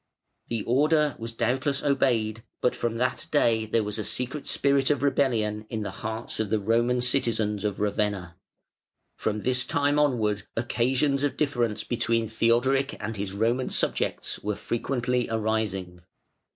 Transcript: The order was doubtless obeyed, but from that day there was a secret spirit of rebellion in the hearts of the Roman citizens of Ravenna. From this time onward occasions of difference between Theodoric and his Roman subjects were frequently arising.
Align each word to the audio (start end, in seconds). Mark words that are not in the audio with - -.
The 0.47 0.63
order 0.63 1.15
was 1.19 1.31
doubtless 1.31 1.83
obeyed, 1.83 2.41
but 2.59 2.75
from 2.75 2.97
that 2.97 3.27
day 3.29 3.67
there 3.67 3.83
was 3.83 3.99
a 3.99 4.03
secret 4.03 4.47
spirit 4.47 4.89
of 4.89 5.03
rebellion 5.03 5.67
in 5.69 5.83
the 5.83 5.91
hearts 5.91 6.39
of 6.39 6.49
the 6.49 6.57
Roman 6.59 7.01
citizens 7.01 7.63
of 7.63 7.79
Ravenna. 7.79 8.35
From 9.15 9.43
this 9.43 9.63
time 9.63 9.99
onward 9.99 10.41
occasions 10.57 11.21
of 11.21 11.37
difference 11.37 11.83
between 11.83 12.27
Theodoric 12.27 12.97
and 12.99 13.15
his 13.15 13.31
Roman 13.33 13.69
subjects 13.69 14.39
were 14.39 14.55
frequently 14.55 15.29
arising. 15.29 16.01